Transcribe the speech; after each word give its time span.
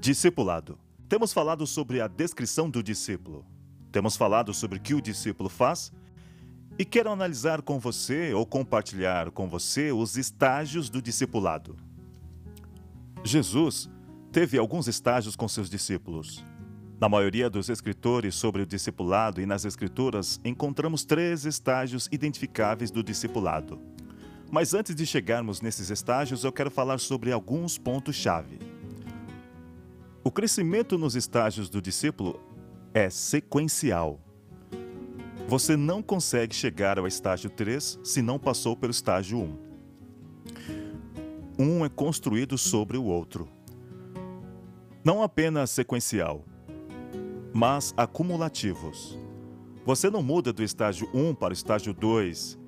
Discipulado. 0.00 0.78
Temos 1.10 1.30
falado 1.30 1.66
sobre 1.66 2.00
a 2.00 2.08
descrição 2.08 2.70
do 2.70 2.82
discípulo. 2.82 3.44
Temos 3.92 4.16
falado 4.16 4.54
sobre 4.54 4.78
o 4.78 4.80
que 4.80 4.94
o 4.94 5.00
discípulo 5.00 5.50
faz 5.50 5.92
e 6.78 6.86
quero 6.86 7.10
analisar 7.10 7.60
com 7.60 7.78
você 7.78 8.32
ou 8.32 8.46
compartilhar 8.46 9.30
com 9.30 9.46
você 9.46 9.92
os 9.92 10.16
estágios 10.16 10.88
do 10.88 11.02
discipulado. 11.02 11.76
Jesus 13.22 13.90
teve 14.32 14.56
alguns 14.56 14.88
estágios 14.88 15.36
com 15.36 15.46
seus 15.46 15.68
discípulos. 15.68 16.42
Na 16.98 17.06
maioria 17.06 17.50
dos 17.50 17.68
escritores 17.68 18.34
sobre 18.34 18.62
o 18.62 18.66
discipulado 18.66 19.38
e 19.38 19.44
nas 19.44 19.66
Escrituras, 19.66 20.40
encontramos 20.42 21.04
três 21.04 21.44
estágios 21.44 22.08
identificáveis 22.10 22.90
do 22.90 23.02
discipulado. 23.02 23.78
Mas 24.50 24.72
antes 24.72 24.94
de 24.94 25.04
chegarmos 25.04 25.60
nesses 25.60 25.90
estágios, 25.90 26.42
eu 26.42 26.52
quero 26.52 26.70
falar 26.70 26.98
sobre 26.98 27.30
alguns 27.32 27.76
pontos-chave. 27.76 28.79
O 30.22 30.30
crescimento 30.30 30.98
nos 30.98 31.16
estágios 31.16 31.70
do 31.70 31.80
discípulo 31.80 32.38
é 32.92 33.08
sequencial. 33.08 34.20
Você 35.48 35.78
não 35.78 36.02
consegue 36.02 36.54
chegar 36.54 36.98
ao 36.98 37.06
estágio 37.06 37.48
3 37.48 37.98
se 38.04 38.20
não 38.20 38.38
passou 38.38 38.76
pelo 38.76 38.90
estágio 38.90 39.38
1. 39.38 39.58
Um 41.58 41.84
é 41.86 41.88
construído 41.88 42.58
sobre 42.58 42.98
o 42.98 43.04
outro. 43.04 43.48
Não 45.02 45.22
apenas 45.22 45.70
sequencial, 45.70 46.44
mas 47.54 47.94
acumulativos. 47.96 49.18
Você 49.86 50.10
não 50.10 50.22
muda 50.22 50.52
do 50.52 50.62
estágio 50.62 51.08
1 51.14 51.34
para 51.34 51.52
o 51.52 51.54
estágio 51.54 51.94
2. 51.94 52.58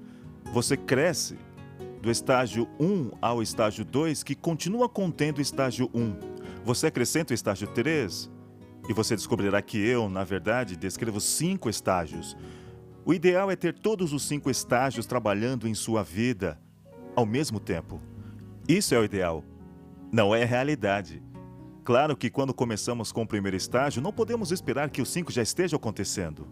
Você 0.55 0.75
cresce 0.75 1.37
do 2.01 2.11
estágio 2.11 2.67
1 2.81 3.11
ao 3.21 3.43
estágio 3.43 3.85
2, 3.85 4.23
que 4.23 4.35
continua 4.35 4.89
contendo 4.89 5.37
o 5.37 5.43
estágio 5.43 5.91
1. 5.93 6.32
Você 6.65 6.87
acrescenta 6.87 7.33
o 7.33 7.35
estágio 7.35 7.69
3 7.69 8.31
e 8.89 8.93
você 8.93 9.17
descobrirá 9.17 9.61
que 9.63 9.79
eu, 9.79 10.09
na 10.09 10.25
verdade, 10.25 10.77
descrevo 10.77 11.21
cinco 11.21 11.69
estágios 11.69 12.37
o 13.05 13.13
ideal 13.13 13.51
é 13.51 13.57
ter 13.57 13.75
todos 13.75 14.13
os 14.13 14.23
cinco 14.23 14.49
estágios 14.49 15.07
trabalhando 15.07 15.67
em 15.67 15.75
sua 15.75 16.05
vida 16.05 16.57
ao 17.17 17.27
mesmo 17.27 17.59
tempo. 17.59 18.01
Isso 18.69 18.95
é 18.95 18.99
o 18.99 19.05
ideal. 19.05 19.45
Não 20.13 20.33
é 20.33 20.45
a 20.45 20.47
realidade. 20.47 21.21
Claro 21.83 22.17
que 22.17 22.31
quando 22.31 22.55
começamos 22.55 23.11
com 23.11 23.23
o 23.23 23.27
primeiro 23.27 23.57
estágio, 23.57 24.01
não 24.01 24.13
podemos 24.13 24.53
esperar 24.53 24.89
que 24.89 25.03
os 25.03 25.09
cinco 25.09 25.33
já 25.33 25.43
estejam 25.43 25.77
acontecendo. 25.77 26.47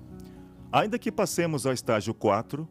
Ainda 0.73 0.99
que 0.99 1.13
passemos 1.13 1.67
ao 1.67 1.73
estágio 1.73 2.13
4, 2.13 2.69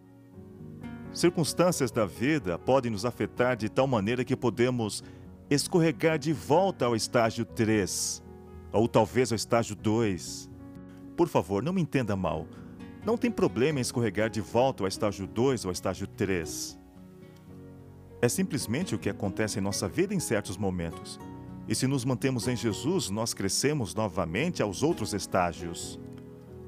circunstâncias 1.13 1.89
da 1.89 2.05
vida 2.05 2.59
podem 2.59 2.91
nos 2.91 3.05
afetar 3.05 3.55
de 3.55 3.69
tal 3.69 3.87
maneira 3.87 4.25
que 4.25 4.35
podemos 4.35 5.01
escorregar 5.49 6.19
de 6.19 6.31
volta 6.31 6.85
ao 6.85 6.95
estágio 6.95 7.43
3, 7.43 8.23
ou 8.71 8.87
talvez 8.87 9.31
ao 9.31 9.35
estágio 9.35 9.75
2. 9.75 10.49
Por 11.17 11.27
favor, 11.27 11.63
não 11.63 11.73
me 11.73 11.81
entenda 11.81 12.15
mal. 12.15 12.45
Não 13.03 13.17
tem 13.17 13.31
problema 13.31 13.79
em 13.79 13.81
escorregar 13.81 14.29
de 14.29 14.41
volta 14.41 14.83
ao 14.83 14.87
estágio 14.87 15.25
2 15.25 15.65
ou 15.65 15.69
ao 15.69 15.73
estágio 15.73 16.05
3. 16.05 16.77
É 18.21 18.29
simplesmente 18.29 18.93
o 18.93 18.99
que 18.99 19.09
acontece 19.09 19.57
em 19.57 19.61
nossa 19.61 19.87
vida 19.87 20.13
em 20.13 20.19
certos 20.19 20.55
momentos. 20.55 21.19
E 21.67 21.73
se 21.73 21.87
nos 21.87 22.05
mantemos 22.05 22.47
em 22.47 22.55
Jesus, 22.55 23.09
nós 23.09 23.33
crescemos 23.33 23.95
novamente 23.95 24.61
aos 24.61 24.83
outros 24.83 25.13
estágios. 25.13 25.99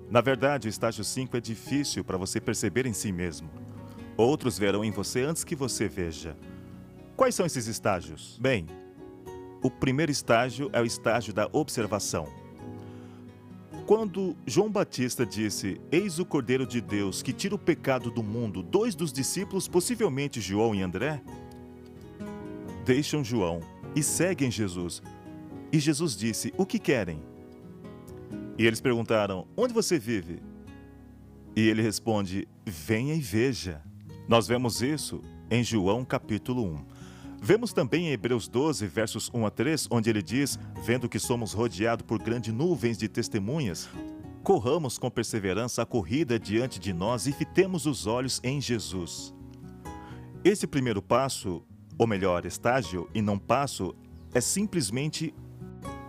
Na 0.09 0.21
verdade, 0.21 0.67
o 0.67 0.69
estágio 0.69 1.03
5 1.03 1.37
é 1.37 1.39
difícil 1.39 2.03
para 2.03 2.17
você 2.17 2.41
perceber 2.41 2.85
em 2.85 2.93
si 2.93 3.11
mesmo. 3.11 3.49
Outros 4.17 4.57
verão 4.57 4.83
em 4.83 4.91
você 4.91 5.21
antes 5.21 5.43
que 5.43 5.55
você 5.55 5.87
veja. 5.87 6.35
Quais 7.15 7.35
são 7.35 7.45
esses 7.45 7.67
estágios? 7.67 8.37
Bem, 8.41 8.67
o 9.61 9.69
primeiro 9.69 10.11
estágio 10.11 10.69
é 10.73 10.81
o 10.81 10.85
estágio 10.85 11.33
da 11.33 11.47
observação. 11.51 12.27
Quando 13.85 14.35
João 14.45 14.71
Batista 14.71 15.25
disse: 15.25 15.79
Eis 15.91 16.17
o 16.17 16.25
Cordeiro 16.25 16.65
de 16.65 16.81
Deus 16.81 17.21
que 17.21 17.33
tira 17.33 17.55
o 17.55 17.59
pecado 17.59 18.09
do 18.09 18.23
mundo, 18.23 18.63
dois 18.63 18.95
dos 18.95 19.11
discípulos, 19.11 19.67
possivelmente 19.67 20.39
João 20.41 20.73
e 20.73 20.81
André, 20.81 21.21
deixam 22.85 23.23
João 23.23 23.59
e 23.95 24.01
seguem 24.01 24.49
Jesus. 24.49 25.01
E 25.71 25.79
Jesus 25.79 26.15
disse: 26.15 26.53
O 26.57 26.65
que 26.65 26.79
querem? 26.79 27.21
E 28.57 28.65
eles 28.65 28.81
perguntaram: 28.81 29.47
Onde 29.55 29.73
você 29.73 29.99
vive? 29.99 30.41
E 31.55 31.67
ele 31.67 31.81
responde: 31.81 32.47
Venha 32.65 33.13
e 33.13 33.19
veja. 33.19 33.81
Nós 34.27 34.47
vemos 34.47 34.81
isso 34.81 35.21
em 35.49 35.63
João 35.63 36.05
capítulo 36.05 36.63
1. 36.63 37.00
Vemos 37.43 37.73
também 37.73 38.05
em 38.05 38.11
Hebreus 38.11 38.47
12, 38.47 38.85
versos 38.85 39.31
1 39.33 39.47
a 39.47 39.49
3, 39.49 39.87
onde 39.89 40.11
ele 40.11 40.21
diz: 40.21 40.59
Vendo 40.83 41.09
que 41.09 41.17
somos 41.17 41.53
rodeados 41.53 42.05
por 42.05 42.21
grandes 42.21 42.53
nuvens 42.53 42.99
de 42.99 43.09
testemunhas, 43.09 43.89
corramos 44.43 44.99
com 44.99 45.09
perseverança 45.09 45.81
a 45.81 45.85
corrida 45.85 46.37
diante 46.37 46.79
de 46.79 46.93
nós 46.93 47.25
e 47.25 47.33
fitemos 47.33 47.87
os 47.87 48.05
olhos 48.05 48.39
em 48.43 48.61
Jesus. 48.61 49.33
Esse 50.43 50.67
primeiro 50.67 51.01
passo, 51.01 51.63
ou 51.97 52.05
melhor, 52.05 52.45
estágio 52.45 53.09
e 53.11 53.23
não 53.23 53.39
passo, 53.39 53.95
é 54.35 54.39
simplesmente 54.39 55.33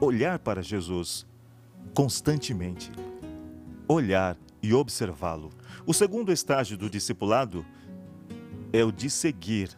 olhar 0.02 0.38
para 0.38 0.62
Jesus 0.62 1.26
constantemente. 1.94 2.92
Olhar 3.88 4.36
e 4.62 4.74
observá-lo. 4.74 5.48
O 5.86 5.94
segundo 5.94 6.30
estágio 6.30 6.76
do 6.76 6.90
discipulado 6.90 7.64
é 8.70 8.84
o 8.84 8.92
de 8.92 9.08
seguir 9.08 9.70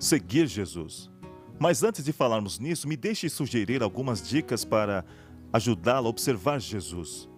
seguir 0.00 0.46
Jesus. 0.46 1.10
Mas 1.58 1.82
antes 1.82 2.02
de 2.02 2.12
falarmos 2.12 2.58
nisso, 2.58 2.88
me 2.88 2.96
deixe 2.96 3.28
sugerir 3.28 3.82
algumas 3.82 4.26
dicas 4.26 4.64
para 4.64 5.04
ajudá-lo 5.52 6.06
a 6.06 6.10
observar 6.10 6.58
Jesus, 6.58 7.28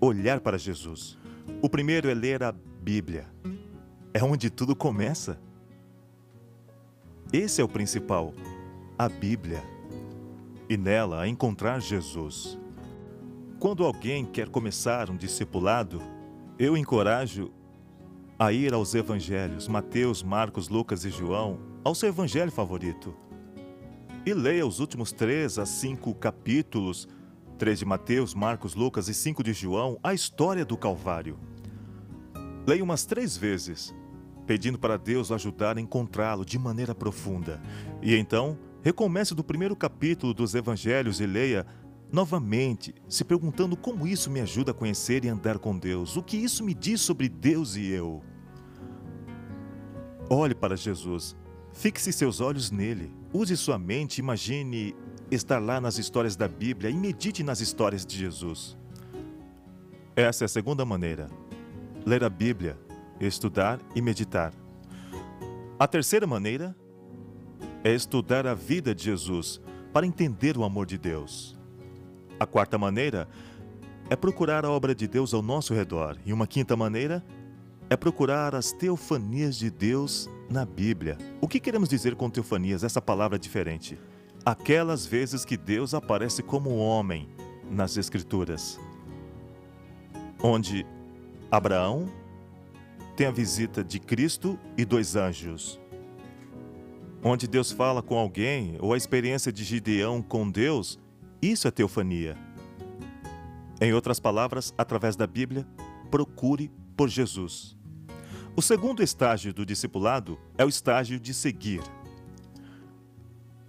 olhar 0.00 0.40
para 0.40 0.56
Jesus. 0.56 1.18
O 1.60 1.68
primeiro 1.68 2.08
é 2.08 2.14
ler 2.14 2.42
a 2.44 2.52
Bíblia. 2.52 3.26
É 4.14 4.22
onde 4.22 4.48
tudo 4.48 4.76
começa. 4.76 5.40
Esse 7.32 7.60
é 7.60 7.64
o 7.64 7.68
principal, 7.68 8.32
a 8.96 9.08
Bíblia. 9.08 9.62
E 10.68 10.76
nela 10.76 11.26
encontrar 11.26 11.80
Jesus. 11.80 12.56
Quando 13.58 13.84
alguém 13.84 14.24
quer 14.24 14.48
começar 14.48 15.10
um 15.10 15.16
discipulado, 15.16 16.00
eu 16.58 16.76
encorajo 16.76 17.52
a 18.42 18.52
ir 18.52 18.74
aos 18.74 18.92
evangelhos, 18.92 19.68
Mateus, 19.68 20.20
Marcos, 20.20 20.68
Lucas 20.68 21.04
e 21.04 21.10
João, 21.10 21.60
ao 21.84 21.94
seu 21.94 22.08
evangelho 22.08 22.50
favorito. 22.50 23.14
E 24.26 24.34
leia 24.34 24.66
os 24.66 24.80
últimos 24.80 25.12
três 25.12 25.60
a 25.60 25.64
cinco 25.64 26.12
capítulos, 26.12 27.06
três 27.56 27.78
de 27.78 27.84
Mateus, 27.84 28.34
Marcos, 28.34 28.74
Lucas 28.74 29.06
e 29.06 29.14
cinco 29.14 29.44
de 29.44 29.52
João, 29.52 29.96
a 30.02 30.12
história 30.12 30.64
do 30.64 30.76
Calvário. 30.76 31.38
Leia 32.66 32.82
umas 32.82 33.04
três 33.04 33.36
vezes, 33.36 33.94
pedindo 34.44 34.76
para 34.76 34.96
Deus 34.96 35.30
ajudar 35.30 35.78
a 35.78 35.80
encontrá-lo 35.80 36.44
de 36.44 36.58
maneira 36.58 36.96
profunda. 36.96 37.62
E 38.02 38.16
então, 38.16 38.58
recomece 38.82 39.36
do 39.36 39.44
primeiro 39.44 39.76
capítulo 39.76 40.34
dos 40.34 40.56
evangelhos 40.56 41.20
e 41.20 41.26
leia 41.26 41.64
novamente, 42.10 42.92
se 43.08 43.24
perguntando 43.24 43.76
como 43.76 44.04
isso 44.04 44.32
me 44.32 44.40
ajuda 44.40 44.72
a 44.72 44.74
conhecer 44.74 45.24
e 45.24 45.28
andar 45.28 45.60
com 45.60 45.78
Deus, 45.78 46.16
o 46.16 46.24
que 46.24 46.36
isso 46.36 46.64
me 46.64 46.74
diz 46.74 47.00
sobre 47.02 47.28
Deus 47.28 47.76
e 47.76 47.86
eu. 47.86 48.20
Olhe 50.34 50.54
para 50.54 50.76
Jesus 50.76 51.36
Fixe 51.72 52.12
seus 52.12 52.40
olhos 52.40 52.70
nele. 52.70 53.10
Use 53.32 53.56
sua 53.56 53.78
mente, 53.78 54.18
imagine 54.18 54.94
estar 55.30 55.58
lá 55.58 55.80
nas 55.80 55.98
histórias 55.98 56.36
da 56.36 56.46
Bíblia 56.46 56.90
e 56.90 56.94
medite 56.94 57.42
nas 57.42 57.60
histórias 57.60 58.04
de 58.04 58.16
Jesus. 58.16 58.76
Essa 60.14 60.44
é 60.44 60.46
a 60.46 60.48
segunda 60.48 60.84
maneira. 60.84 61.28
Ler 62.04 62.22
a 62.22 62.28
Bíblia, 62.28 62.78
estudar 63.18 63.80
e 63.94 64.02
meditar. 64.02 64.52
A 65.78 65.88
terceira 65.88 66.26
maneira 66.26 66.76
é 67.82 67.92
estudar 67.94 68.46
a 68.46 68.54
vida 68.54 68.94
de 68.94 69.04
Jesus 69.04 69.60
para 69.92 70.06
entender 70.06 70.58
o 70.58 70.64
amor 70.64 70.86
de 70.86 70.98
Deus. 70.98 71.58
A 72.38 72.46
quarta 72.46 72.76
maneira 72.76 73.28
é 74.10 74.16
procurar 74.16 74.64
a 74.64 74.70
obra 74.70 74.94
de 74.94 75.08
Deus 75.08 75.32
ao 75.32 75.42
nosso 75.42 75.72
redor. 75.72 76.18
E 76.26 76.32
uma 76.32 76.46
quinta 76.46 76.76
maneira 76.76 77.24
procurar 77.96 78.54
as 78.54 78.72
teofanias 78.72 79.56
de 79.56 79.70
Deus 79.70 80.28
na 80.48 80.64
Bíblia. 80.64 81.18
O 81.40 81.48
que 81.48 81.60
queremos 81.60 81.88
dizer 81.88 82.14
com 82.14 82.30
teofanias, 82.30 82.84
essa 82.84 83.02
palavra 83.02 83.38
diferente? 83.38 83.98
Aquelas 84.44 85.06
vezes 85.06 85.44
que 85.44 85.56
Deus 85.56 85.94
aparece 85.94 86.42
como 86.42 86.76
homem 86.76 87.28
nas 87.70 87.96
Escrituras, 87.96 88.78
onde 90.42 90.86
Abraão 91.50 92.08
tem 93.16 93.26
a 93.26 93.30
visita 93.30 93.84
de 93.84 94.00
Cristo 94.00 94.58
e 94.76 94.84
dois 94.84 95.16
anjos, 95.16 95.80
onde 97.22 97.46
Deus 97.46 97.70
fala 97.70 98.02
com 98.02 98.16
alguém, 98.16 98.76
ou 98.80 98.92
a 98.92 98.96
experiência 98.96 99.52
de 99.52 99.62
Gideão 99.64 100.22
com 100.22 100.50
Deus, 100.50 100.98
isso 101.40 101.68
é 101.68 101.70
teofania. 101.70 102.36
Em 103.80 103.92
outras 103.92 104.18
palavras, 104.18 104.72
através 104.78 105.16
da 105.16 105.26
Bíblia, 105.26 105.66
procure 106.10 106.70
por 106.96 107.08
Jesus. 107.08 107.76
O 108.54 108.60
segundo 108.60 109.02
estágio 109.02 109.52
do 109.54 109.64
discipulado 109.64 110.38
é 110.58 110.64
o 110.64 110.68
estágio 110.68 111.18
de 111.18 111.32
seguir. 111.32 111.80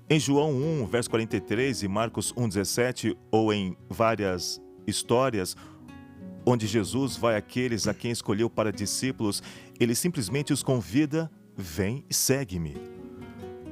Em 0.09 0.19
João 0.19 0.51
1, 0.51 0.87
verso 0.87 1.09
43 1.09 1.83
e 1.83 1.87
Marcos 1.87 2.33
1,17, 2.33 3.15
ou 3.31 3.53
em 3.53 3.77
várias 3.89 4.61
histórias, 4.85 5.55
onde 6.45 6.67
Jesus 6.67 7.15
vai 7.15 7.37
àqueles 7.37 7.87
a 7.87 7.93
quem 7.93 8.11
escolheu 8.11 8.49
para 8.49 8.73
discípulos, 8.73 9.41
ele 9.79 9.95
simplesmente 9.95 10.51
os 10.51 10.61
convida: 10.61 11.31
vem 11.55 12.03
e 12.09 12.13
segue-me. 12.13 12.75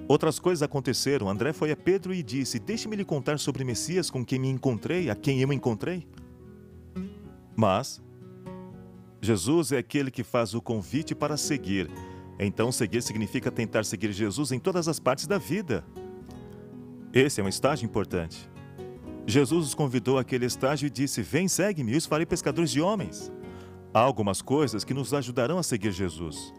Outras 0.07 0.39
coisas 0.39 0.63
aconteceram. 0.63 1.29
André 1.29 1.51
foi 1.51 1.71
a 1.71 1.75
Pedro 1.75 2.13
e 2.13 2.23
disse: 2.23 2.57
Deixe-me 2.57 2.95
lhe 2.95 3.05
contar 3.05 3.37
sobre 3.37 3.65
Messias 3.65 4.09
com 4.09 4.23
quem 4.23 4.39
me 4.39 4.47
encontrei, 4.47 5.09
a 5.09 5.15
quem 5.15 5.41
eu 5.41 5.51
encontrei. 5.51 6.07
Mas 7.53 8.01
Jesus 9.21 9.71
é 9.71 9.77
aquele 9.77 10.09
que 10.09 10.23
faz 10.23 10.55
o 10.55 10.61
convite 10.61 11.13
para 11.13 11.37
seguir. 11.37 11.89
Então, 12.39 12.71
seguir 12.71 13.03
significa 13.03 13.51
tentar 13.51 13.85
seguir 13.85 14.11
Jesus 14.11 14.51
em 14.51 14.59
todas 14.59 14.87
as 14.87 14.99
partes 14.99 15.27
da 15.27 15.37
vida. 15.37 15.85
Esse 17.13 17.39
é 17.39 17.43
um 17.43 17.47
estágio 17.47 17.85
importante. 17.85 18.49
Jesus 19.27 19.67
os 19.67 19.75
convidou 19.75 20.17
àquele 20.17 20.47
estágio 20.47 20.87
e 20.87 20.89
disse: 20.89 21.21
Vem, 21.21 21.47
segue-me, 21.47 21.93
e 21.93 21.97
os 21.97 22.07
farei 22.07 22.25
pescadores 22.25 22.71
de 22.71 22.81
homens. 22.81 23.31
Há 23.93 23.99
algumas 23.99 24.41
coisas 24.41 24.83
que 24.83 24.93
nos 24.93 25.13
ajudarão 25.13 25.59
a 25.59 25.63
seguir 25.63 25.91
Jesus. 25.91 26.51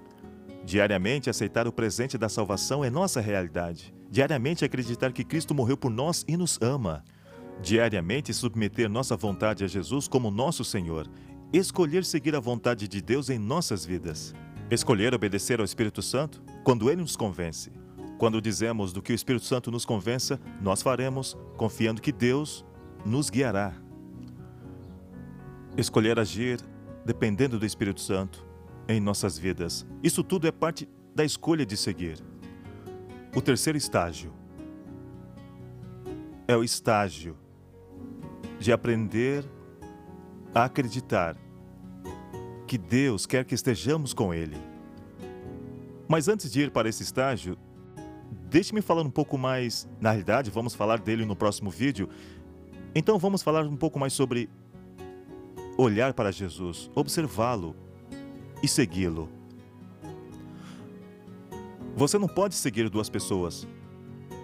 Diariamente, 0.64 1.28
aceitar 1.28 1.66
o 1.66 1.72
presente 1.72 2.16
da 2.16 2.28
salvação 2.28 2.84
é 2.84 2.90
nossa 2.90 3.20
realidade. 3.20 3.92
Diariamente, 4.08 4.64
acreditar 4.64 5.10
que 5.10 5.24
Cristo 5.24 5.52
morreu 5.52 5.76
por 5.76 5.90
nós 5.90 6.24
e 6.28 6.36
nos 6.36 6.60
ama. 6.62 7.02
Diariamente, 7.60 8.32
submeter 8.32 8.88
nossa 8.88 9.16
vontade 9.16 9.64
a 9.64 9.66
Jesus 9.66 10.06
como 10.06 10.30
nosso 10.30 10.62
Senhor 10.62 11.08
escolher 11.52 12.04
seguir 12.04 12.34
a 12.34 12.40
vontade 12.40 12.88
de 12.88 13.02
Deus 13.02 13.28
em 13.28 13.38
nossas 13.38 13.84
vidas. 13.84 14.34
Escolher 14.70 15.14
obedecer 15.14 15.58
ao 15.58 15.64
Espírito 15.64 16.00
Santo 16.00 16.42
quando 16.64 16.90
ele 16.90 17.02
nos 17.02 17.14
convence. 17.14 17.70
Quando 18.18 18.40
dizemos 18.40 18.92
do 18.92 19.02
que 19.02 19.12
o 19.12 19.14
Espírito 19.14 19.44
Santo 19.44 19.70
nos 19.70 19.84
convença, 19.84 20.40
nós 20.60 20.80
faremos, 20.80 21.36
confiando 21.56 22.00
que 22.00 22.12
Deus 22.12 22.64
nos 23.04 23.28
guiará. 23.28 23.74
Escolher 25.76 26.18
agir 26.18 26.60
dependendo 27.04 27.58
do 27.58 27.66
Espírito 27.66 28.00
Santo 28.00 28.46
em 28.88 29.00
nossas 29.00 29.36
vidas. 29.36 29.86
Isso 30.02 30.22
tudo 30.22 30.46
é 30.46 30.52
parte 30.52 30.88
da 31.14 31.24
escolha 31.24 31.66
de 31.66 31.76
seguir. 31.76 32.18
O 33.34 33.42
terceiro 33.42 33.76
estágio 33.76 34.32
é 36.46 36.56
o 36.56 36.64
estágio 36.64 37.36
de 38.58 38.72
aprender 38.72 39.44
a 40.54 40.64
acreditar 40.64 41.36
que 42.66 42.78
Deus 42.78 43.26
quer 43.26 43.44
que 43.44 43.54
estejamos 43.54 44.14
com 44.14 44.32
Ele. 44.32 44.56
Mas 46.08 46.28
antes 46.28 46.50
de 46.50 46.62
ir 46.62 46.70
para 46.70 46.88
esse 46.88 47.02
estágio, 47.02 47.56
deixe-me 48.50 48.82
falar 48.82 49.02
um 49.02 49.10
pouco 49.10 49.38
mais. 49.38 49.88
Na 50.00 50.10
realidade, 50.10 50.50
vamos 50.50 50.74
falar 50.74 50.98
dele 50.98 51.24
no 51.24 51.34
próximo 51.34 51.70
vídeo. 51.70 52.08
Então, 52.94 53.18
vamos 53.18 53.42
falar 53.42 53.64
um 53.66 53.76
pouco 53.76 53.98
mais 53.98 54.12
sobre 54.12 54.50
olhar 55.78 56.12
para 56.12 56.30
Jesus, 56.30 56.90
observá-lo 56.94 57.74
e 58.62 58.68
segui-lo. 58.68 59.28
Você 61.96 62.18
não 62.18 62.28
pode 62.28 62.54
seguir 62.54 62.88
duas 62.88 63.08
pessoas. 63.08 63.66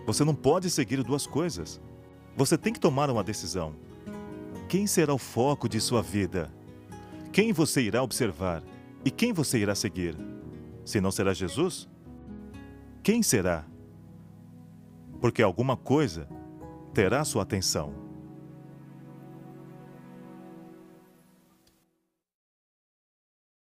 Você 0.07 0.25
não 0.25 0.35
pode 0.35 0.71
seguir 0.71 1.03
duas 1.03 1.27
coisas. 1.27 1.81
Você 2.37 2.57
tem 2.57 2.73
que 2.73 2.81
tomar 2.81 3.11
uma 3.11 3.25
decisão. 3.25 3.75
Quem 4.69 4.87
será 4.87 5.15
o 5.15 5.19
foco 5.19 5.67
de 5.67 5.81
sua 5.81 6.03
vida? 6.03 6.53
Quem 7.33 7.55
você 7.55 7.81
irá 7.81 8.03
observar? 8.03 8.63
E 9.03 9.11
quem 9.11 9.33
você 9.33 9.59
irá 9.59 9.75
seguir? 9.75 10.15
Se 10.85 11.01
não 11.01 11.11
será 11.11 11.33
Jesus? 11.33 11.89
Quem 13.03 13.23
será? 13.23 13.65
Porque 15.23 15.43
alguma 15.43 15.75
coisa 15.75 16.29
terá 16.93 17.25
sua 17.25 17.45
atenção. 17.45 18.08